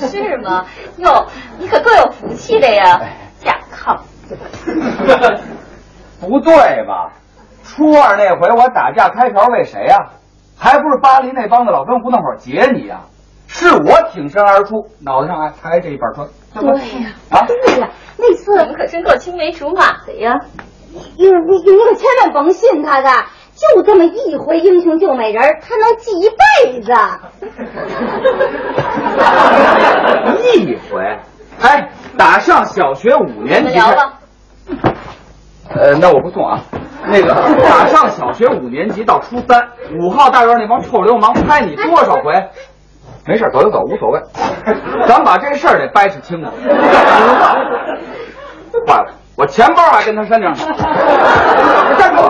[0.07, 0.65] 是吗？
[0.97, 3.01] 哟，你可够有福气的呀！
[3.39, 3.97] 甲亢。
[6.19, 6.53] 不对
[6.87, 7.11] 吧？
[7.63, 10.11] 初二那回我打架开瓢为谁呀、
[10.57, 13.01] 还不是巴黎那帮子老跟胡同口劫你呀、
[13.47, 20.39] 是我挺身而出，脑袋上还还这一板砖，对呀、啊，对呀、那次你可真够青梅竹马的呀！
[21.17, 23.09] 你你你可千万甭信他的，
[23.55, 26.91] 就这么一回英雄救美人，他能记一辈子。
[30.53, 31.01] 一回。
[31.61, 34.19] 哎，打上小学五年级聊，吧。
[35.73, 36.59] 呃，那我不送啊。
[37.07, 39.69] 那个打上小学五年级到初三，
[40.01, 42.33] 五号大院那帮臭流氓拍你多少回？
[43.25, 44.21] 没事，走就走，无所谓。
[45.07, 46.51] 咱把这事儿得掰扯清楚。
[48.85, 50.57] 坏了，我钱包还跟他身上呢。
[51.97, 52.21] 站住！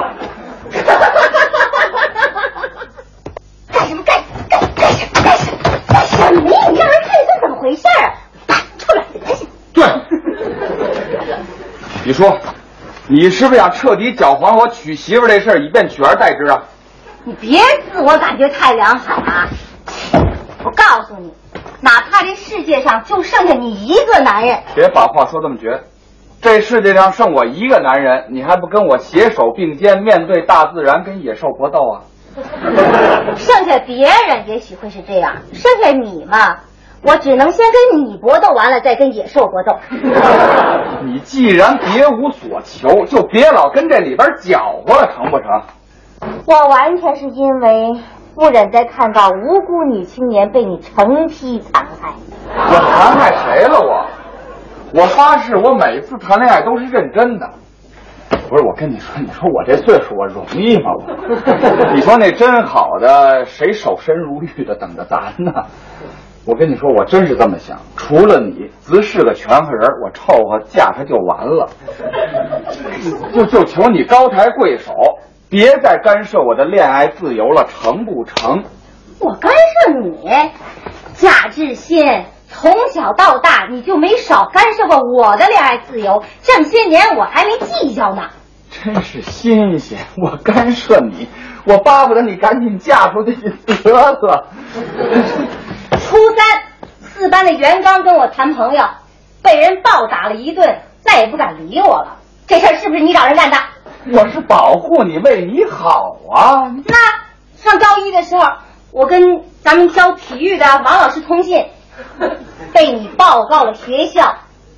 [3.72, 4.04] 干什么？
[4.04, 5.12] 干干干什么？
[5.24, 5.58] 干什么？
[5.88, 6.40] 干什么？
[6.72, 7.56] 你让人看见这怎么？
[7.62, 8.14] 回事儿？
[8.78, 9.06] 臭脸
[9.36, 9.48] 子！
[9.74, 9.84] 对，
[12.04, 12.38] 你说，
[13.08, 16.64] 你是不是想彻底搅黄我娶媳妇这事儿，以便取而代之啊？
[17.24, 17.60] 你别
[17.92, 19.48] 自我感觉太良好啊！
[20.64, 21.34] 我告诉你，
[21.82, 25.58] 哪怕这世界上就剩下你一个男人，别把话说这么？
[25.58, 25.84] 绝。
[26.46, 32.06] 这世界上剩我一个男人，你还不跟我携手并肩，面对大自然，跟野兽搏斗啊？
[33.36, 36.58] 剩下别人也许会是这样，剩下你嘛，
[37.02, 39.76] 我只能先跟你搏斗完了，再跟野兽搏斗。
[41.04, 45.48] 你既然别无所求，就别老跟这里边搅和了，成不成？
[46.46, 48.00] 我完全是因为
[48.36, 52.14] 不忍再看到无辜女青年被你成批残害。
[52.56, 54.06] 我残害谁了我？
[54.96, 57.50] 我发誓，我每次谈恋爱都是认真的。
[58.48, 60.92] 不是我跟你说，你说我这岁数我容易吗？
[60.98, 65.52] 我， 你说那真好的，谁守身如玉的等着咱呢？
[66.46, 67.78] 我跟你说，我真是这么想。
[67.98, 71.68] 除了你，只是个全和人，我凑合嫁他就完了。
[73.34, 74.94] 就就求你高抬贵手，
[75.50, 78.64] 别再干涉我的恋爱自由了，成不成？
[79.20, 80.30] 我干涉你，
[81.14, 82.06] 贾志新，
[82.52, 88.24] 从小到大你就没少干涉过我的恋爱自由，这么些年我还没计较呢。
[88.70, 90.00] 真是新鲜！
[90.18, 91.28] 我干涉你，
[91.66, 94.48] 我巴不得你赶紧嫁出去得了。
[96.00, 96.62] 初三，
[97.02, 98.84] 四班的袁刚跟我谈朋友，
[99.42, 102.18] 被人暴打了一顿，再也不敢理我了。
[102.48, 103.58] 这事儿是不是你找人干的？
[104.14, 106.70] 我是保护你，为你好啊。
[106.86, 106.96] 那
[107.56, 108.44] 上高一的时候，
[108.92, 111.66] 我跟咱们教体育的王老师通信，
[112.74, 114.36] 被你报告了学校，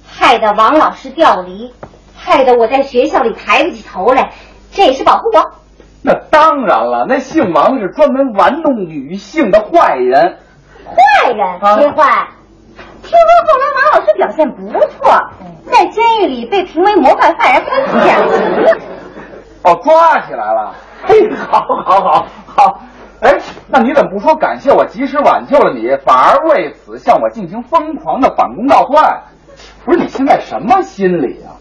[0.08, 1.74] 害得王老师调离，
[2.16, 4.32] 害得我在学校里抬不起头来，
[4.72, 5.52] 这也是保护我。
[6.04, 10.38] 那当然了，那姓王的是专门玩弄女性的坏人。
[10.86, 11.60] 坏人？
[11.76, 12.28] 谁坏？
[13.04, 15.12] 听说后来王老师表现不错，
[15.66, 18.78] 在监狱里被评为模范犯人，还减刑。
[19.64, 20.74] 哦，抓起来了。
[21.04, 22.80] 嘿，好，好，好，好。
[23.20, 29.24] 哎，那你怎么不说感谢我及时挽救了你，反而为此向我进行疯狂的反攻倒算？
[29.84, 31.58] 不是你现在什么心理啊？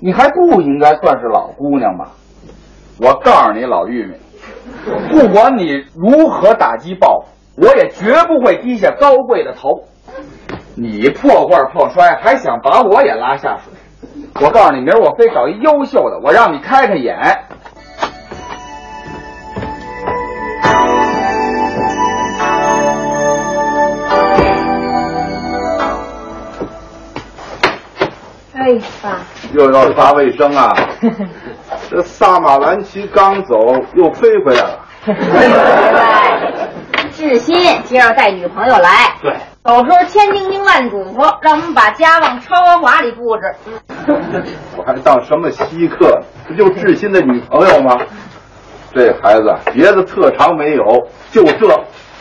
[0.00, 2.12] 你还不应该算是老姑娘吧？
[2.98, 4.16] 我告诉你，老玉米，
[5.10, 9.84] 不管你如何打击报复，我也绝不会低下高贵的头。
[10.74, 13.72] 你破罐破摔，还想把我也拉下水？
[14.40, 17.18] 我告诉你，明儿我非找一优秀的，我让你开开眼。
[29.52, 30.74] 又要擦卫生啊！
[31.90, 33.54] 这萨马兰奇刚走，
[33.94, 34.78] 又飞回来了。
[37.12, 39.32] 志新今儿带女朋友来，对，
[39.64, 43.54] 有时候千叮咛万嘱咐，让我们把家往超豪华里布置。
[44.76, 46.20] 我还当什么稀客？
[46.46, 47.98] 不就志新的女朋友吗？
[48.94, 51.66] 这孩子别的特长没有，就这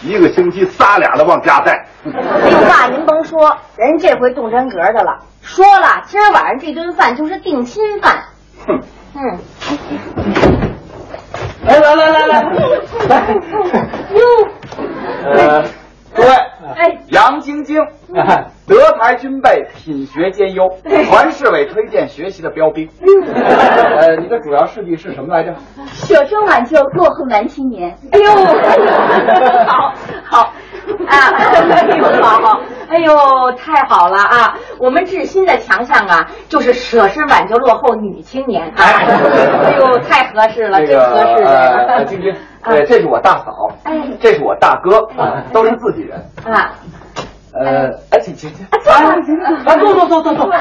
[0.02, 1.86] 一个星期仨俩的往家带。
[2.06, 8.24] 哎呦，爸，您甭说，人这回动真格的了，说了，今儿晚上这顿饭就是定亲饭。
[8.68, 8.80] 哼，
[9.16, 9.40] 嗯，
[11.66, 12.42] 来来来来来，
[13.10, 13.28] 来，
[14.14, 14.22] 哟，
[15.24, 15.64] 呃，
[16.14, 16.30] 各位，
[16.76, 17.78] 哎，杨晶晶，
[18.68, 20.68] 德才军备，品学兼优，
[21.10, 22.90] 团市委推荐学习的标兵。
[23.34, 25.54] 呃，你的主要事迹是什么来着？
[25.88, 27.96] 舍身挽救落后男青年。
[28.12, 28.30] 哎呦，
[29.68, 30.54] 好，好。
[31.08, 34.58] 啊， 哎呦，好好，哎呦，太好了啊！
[34.80, 38.72] 我们志新的强项啊，就是舍身挽救落后女青年。
[38.76, 39.06] 哎
[39.80, 43.94] 呦，太合适了，那真合适个呃，这晶晶，对，这是我大嫂，哎。
[44.20, 45.08] 这是我大哥，
[45.52, 46.20] 都是自己人。
[46.44, 46.72] 个啊，
[47.54, 50.58] 呃，哎，请请请，坐吧坐坐坐坐坐，坐吧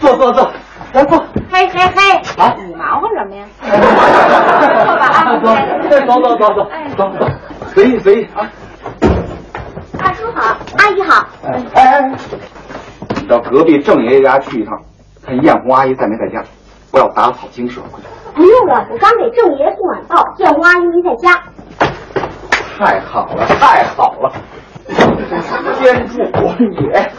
[0.00, 0.32] 坐坐。
[0.32, 0.52] 坐，
[0.92, 1.18] 来坐。
[1.50, 2.54] 嘿嘿嘿，啊。
[2.58, 3.44] 你忙活什么呀？
[4.84, 5.16] 坐吧啊，
[6.06, 6.74] 走走走走哎。
[6.96, 7.26] 走走，
[7.74, 8.48] 随意随意啊。
[10.36, 11.26] 好，阿姨好。
[11.44, 12.12] 哎哎哎，
[13.14, 14.78] 你到隔壁郑爷爷家去一趟，
[15.24, 16.44] 看艳红阿姨在没在家，
[16.92, 17.80] 我要打草惊蛇。
[18.34, 21.42] 不用了，我刚给郑爷送晚报，艳红阿姨没在家。
[22.76, 24.30] 太好了，太好了，
[25.78, 27.10] 天助我也！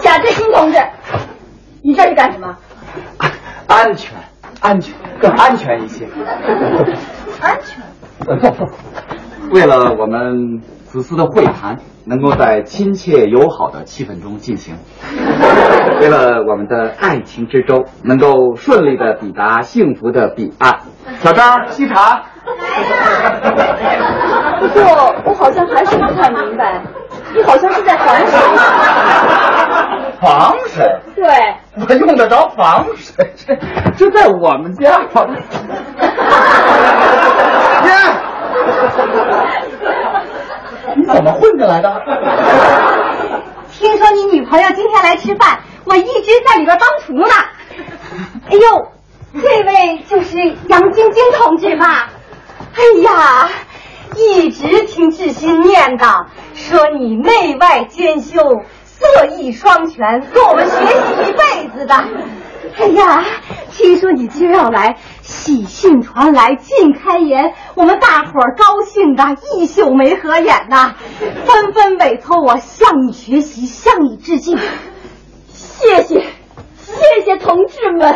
[0.00, 0.78] 贾志新同志，
[1.82, 2.52] 你这是干什么？
[3.68, 4.18] 安全，
[4.60, 6.08] 安全，更安全一些。
[7.40, 7.80] 安全。
[8.26, 8.68] 呃，坐坐。
[9.50, 14.76] 为了我们此次的会谈能够在亲切友好的气氛中进行，
[16.00, 20.80] 为了我们的爱情之舟能够顺利的抵达幸福的彼岸，
[21.20, 22.22] 小张沏茶。
[24.60, 24.82] 不过
[25.24, 26.82] 我好像还是不太明白，
[27.34, 28.38] 你好像是在防水。
[30.20, 30.84] 防水？
[31.14, 31.26] 对，
[31.88, 33.32] 我用得着防水？
[33.36, 33.56] 这
[33.96, 35.00] 这在我们家。
[37.86, 37.90] 耶！
[40.96, 41.90] 你怎么混进来的？
[43.72, 47.32] 听说你女朋友今天来吃饭，我一直在里边当厨呢。
[48.48, 48.88] 哎呦，
[49.40, 50.36] 这位就是
[50.68, 52.10] 杨晶晶同志吧？
[52.74, 53.48] 哎呀，
[54.16, 58.40] 一直听志新念叨，说你内外兼修，
[58.84, 60.94] 色艺双全，跟我们学习
[61.28, 61.94] 一辈子的。
[62.78, 63.24] 哎呀，
[63.70, 64.96] 听说你今儿要来，
[65.30, 69.24] 喜讯传来，尽开颜，我们大伙儿高兴的
[69.56, 70.94] 一宿没合眼呐，
[71.46, 74.58] 纷纷委托我向你学习，向你致敬。
[75.48, 76.20] 谢谢，
[76.82, 78.12] 谢谢同志们，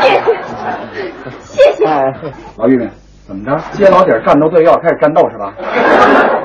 [0.00, 0.22] 谢谢，
[1.40, 1.84] 谢谢。
[1.84, 2.12] 哎，
[2.56, 2.88] 老玉米，
[3.26, 3.60] 怎么着？
[3.72, 5.52] 接老底儿战斗队又要开始战斗是吧？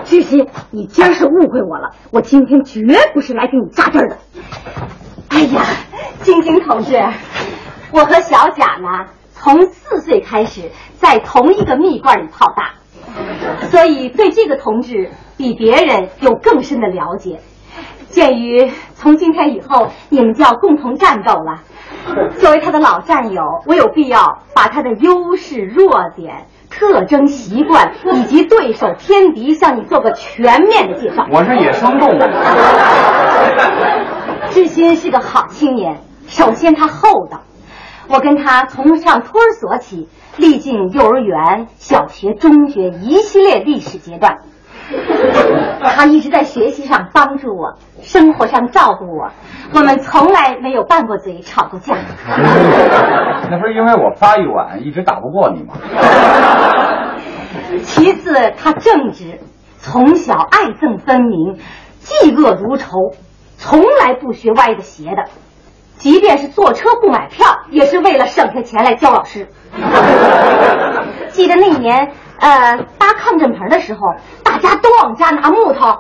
[0.03, 2.81] 志新，你今儿是误会我了，我今天绝
[3.13, 4.17] 不是来给你扎针儿的。
[5.29, 5.61] 哎呀，
[6.23, 6.99] 晶晶同志，
[7.91, 12.71] 我和小贾呢，从四岁开始在同一个蜜罐里泡大，
[13.67, 17.41] 所以对这个同志比别人有更深的了解。
[18.09, 21.63] 鉴于从今天以后你们就要共同战斗了，
[22.39, 31.25] 作为他的老战友，我有必要把他的优势、弱点特征、习惯以及对手、天敌，向你做个全面的介绍。
[31.29, 32.21] 我是野生动物。
[34.49, 37.41] 志新是个好青年，首先他厚道。
[38.11, 44.39] 我跟他从上托儿所起，历经幼儿园、小学、中学一系列历史阶段，
[45.81, 49.31] 他一直在学习上帮助我，生活上照顾我，
[49.73, 51.95] 我们从来没有拌过嘴、吵过架。
[53.49, 55.75] 那不是因为我发育晚，一直打不过你吗？
[57.83, 59.39] 其次，他正直，
[59.77, 61.57] 从小爱憎分明，
[62.03, 63.13] 嫉恶如仇，
[63.57, 65.23] 从来不学歪的邪的。
[66.01, 69.47] 即便是坐车不买票，也是为了省下钱来教老师。
[71.29, 73.99] 记得那年，呃，搭抗震棚的时候，
[74.43, 75.99] 大家都往家拿木头，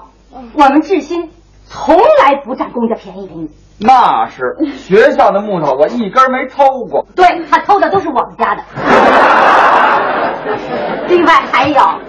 [0.53, 1.29] 我们志新
[1.67, 3.47] 从来不占公家便宜给你。
[3.79, 7.05] 那是 学校的木头，我一根没偷过。
[7.15, 8.63] 对他偷的都是我们家的。
[11.07, 11.99] 另外还有，他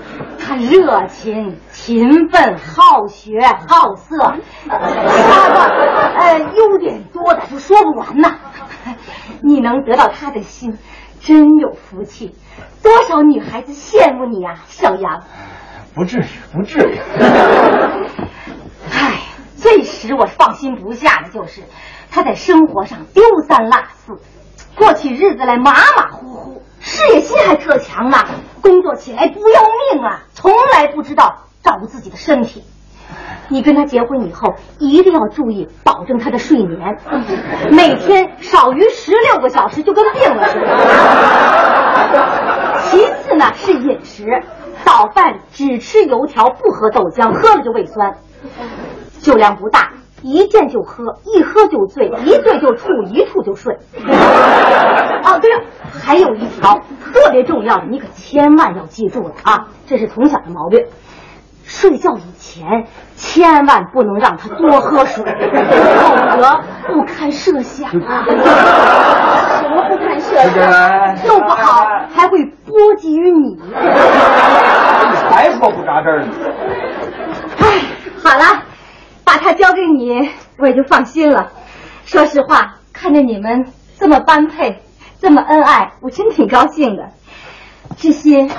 [0.56, 4.34] 热情、勤奋、好学、好色，
[4.68, 4.84] 他的
[6.18, 8.38] 呃优点多的就说不完呐。
[9.40, 10.78] 你能得到他的心，
[11.20, 12.34] 真有福气。
[12.82, 15.22] 多少女孩子羡慕你啊，小杨。
[15.94, 16.98] 不至于，不至于。
[18.90, 19.20] 唉，
[19.56, 21.62] 最使我放心不下的就是
[22.10, 24.18] 他在生活上丢三落四，
[24.76, 28.18] 过起日子来马马虎虎，事业心还特强呢，
[28.60, 29.60] 工作起来不要
[29.92, 32.64] 命啊，从来不知道照顾自己的身体。
[33.48, 36.96] 你跟他结婚以后，一定要注意保证他的睡眠，
[37.70, 40.66] 每天少于十六个小时就跟病了似的。
[42.88, 44.24] 其次呢是饮食，
[44.84, 48.14] 早饭只吃油条，不喝豆浆，喝了就胃酸，
[49.20, 49.90] 酒量不大，
[50.22, 53.76] 一见就喝，一喝就醉，一醉就吐，一吐就睡。
[55.24, 55.62] 哦， 对了，
[56.04, 56.80] 还有一条
[57.12, 60.86] 特别重要的，你可千万要记住了啊，这是从小的毛病。
[61.64, 68.26] 睡觉以前千万不能让他多喝水，否则不堪设想啊！
[68.26, 71.26] 什么不堪设想？
[71.26, 73.56] 弄不好还会波及于你。
[73.56, 73.70] 你
[75.30, 76.28] 才说不扎针呢？
[77.60, 77.64] 哎，
[78.22, 78.44] 好了，
[79.24, 81.52] 把他交给你，我也就放心了。
[82.04, 84.82] 说实话，看着你们这么般配，
[85.20, 87.08] 这么恩爱，我真挺高兴的。
[87.96, 88.50] 志新，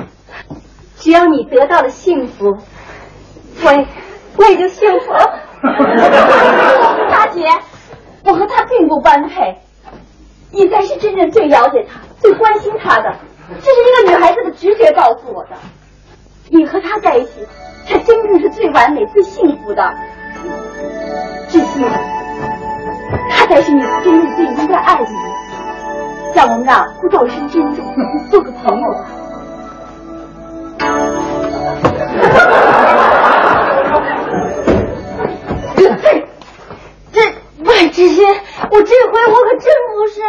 [0.98, 2.58] 只要你得到了幸福。
[3.62, 3.86] 我
[4.38, 5.40] 我也就幸福了。
[7.10, 7.48] 大姐，
[8.24, 9.60] 我和他并不般配，
[10.52, 13.16] 你才是真正最了解他、最关心他的。
[13.62, 15.52] 这是一个女孩子的直觉告诉我的。
[16.50, 17.32] 你和他在一起，
[17.86, 19.94] 才真正是最完美、最幸福的。
[21.50, 21.86] 志新，
[23.30, 25.14] 他才是你真正最应该爱的人。
[26.36, 27.86] 让我们俩互道一声珍重，
[28.32, 29.06] 做个朋友吧。
[35.76, 35.90] 这
[37.12, 37.22] 这
[37.66, 38.26] 外知心，
[38.72, 40.22] 我这回我可真不是。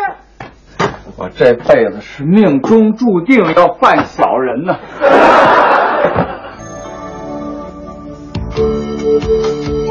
[1.16, 4.76] 我这辈子是命中注定要犯小人呢。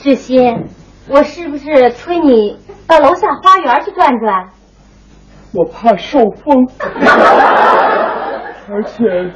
[0.00, 0.68] 志新，
[1.10, 4.48] 我是不是催你到楼下花园去转转？
[5.52, 6.68] 我怕受风，
[8.70, 9.32] 而且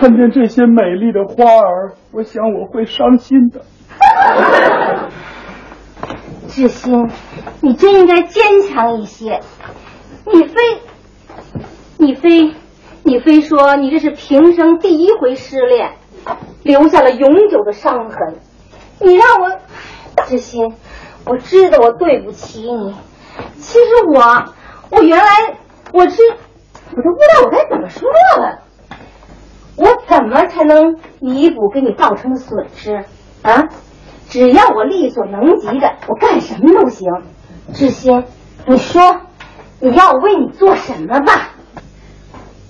[0.00, 3.62] 看见这些美丽的花儿，我想我会伤心的。
[6.46, 7.08] 志新，
[7.60, 9.40] 你真应该坚强一些。
[10.32, 10.54] 你非，
[11.98, 12.54] 你非，
[13.02, 15.92] 你非说你这是平生第一回失恋，
[16.62, 18.36] 留下了永久的伤痕。
[19.00, 19.50] 你让我，
[20.26, 20.74] 志新，
[21.24, 22.94] 我知道我对不起你。
[23.58, 24.44] 其实我，
[24.90, 25.24] 我原来
[25.92, 26.22] 我是，
[26.90, 28.62] 我都不知道我该怎么说了。
[29.76, 33.04] 我怎么才能弥补给你造成的损失
[33.42, 33.68] 啊？
[34.28, 37.08] 只要我力所能及的，我干什么都行。
[37.72, 38.24] 志新，
[38.66, 39.22] 你说
[39.80, 41.48] 你要我为你做什么吧？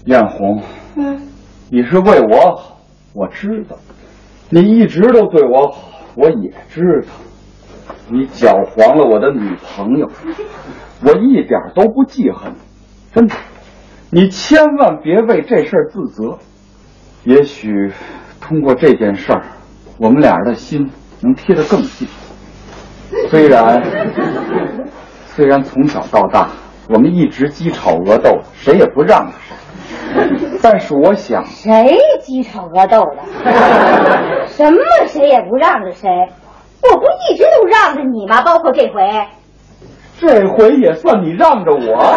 [0.05, 0.63] 艳红，
[0.97, 1.21] 嗯，
[1.71, 2.81] 你是为我好，
[3.13, 3.77] 我知道，
[4.49, 7.09] 你一直都对我好，我也知道。
[8.09, 10.09] 你搅黄了我的女朋友，
[11.05, 12.53] 我一点都不记恨，
[13.13, 13.35] 真的。
[14.11, 16.39] 你千万别为这事儿自责。
[17.25, 17.93] 也许
[18.41, 19.43] 通过这件事儿，
[19.99, 20.91] 我们俩人的心
[21.21, 22.09] 能贴得更近。
[23.29, 23.83] 虽然
[25.27, 26.49] 虽然从小到大
[26.93, 29.55] 我们一直鸡吵鹅斗，谁也不让着谁，
[30.61, 34.47] 但是我想，谁鸡吵鹅斗的？
[34.49, 36.09] 什么谁也不让着谁？
[36.83, 38.43] 我不一直都让着你吗？
[38.43, 39.09] 包括这回。
[40.19, 42.15] 这回也算你让着我。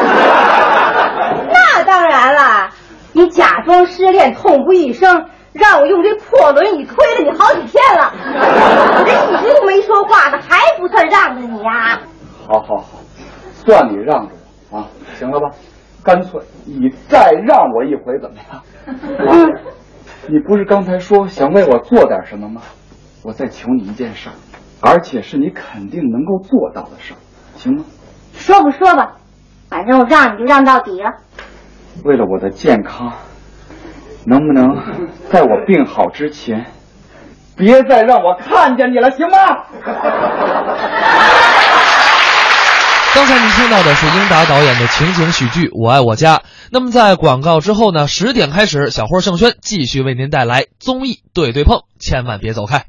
[1.54, 2.70] 那当然了，
[3.14, 8.12] 你假装失恋，痛不欲生，让我用这破轮椅推了你好几天了。
[8.26, 12.00] 我这一直都没说话呢，还不算让着你呀？
[12.48, 12.86] 好好好，
[13.66, 14.34] 算你让着
[15.14, 15.50] 行了吧？
[16.04, 18.62] 干脆你再让我一回怎么样？
[19.28, 19.32] 啊，
[20.28, 22.62] 你不是刚才说想为我做点什么吗？
[23.24, 24.34] 我再求你一件事儿，
[24.82, 27.18] 而且是你肯定能够做到的事儿，
[27.56, 27.86] 行吗？
[28.34, 29.14] 说吧说吧，
[29.70, 31.10] 反正我让你就让到底了。
[32.04, 33.14] 为了我的健康，
[34.26, 34.76] 能不能
[35.30, 36.66] 在我病好之前，
[37.56, 39.38] 别再让我看见你了，行吗？
[43.16, 46.38] 刚才您听到的是英达导演的情景喜剧《我爱我家》。
[46.72, 52.86] 那么在广告之后呢，十点开始，小霍盛轩继续为您带来综艺对对碰，千万别走开。